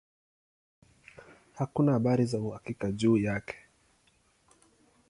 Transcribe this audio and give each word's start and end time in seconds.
Hakuna 1.53 1.91
habari 1.91 2.25
za 2.25 2.39
uhakika 2.39 2.91
juu 2.91 3.17
yake. 3.17 3.55